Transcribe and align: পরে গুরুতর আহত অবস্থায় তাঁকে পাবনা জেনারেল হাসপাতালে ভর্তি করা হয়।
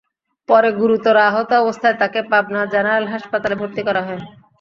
পরে 0.49 0.69
গুরুতর 0.79 1.15
আহত 1.27 1.49
অবস্থায় 1.61 1.95
তাঁকে 2.01 2.19
পাবনা 2.31 2.61
জেনারেল 2.73 3.05
হাসপাতালে 3.13 3.55
ভর্তি 3.61 3.81
করা 3.87 4.01
হয়। 4.07 4.21